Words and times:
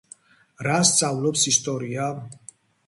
რას 0.69 0.95
სწავლობს 0.95 1.47
ისტორია? 1.55 2.11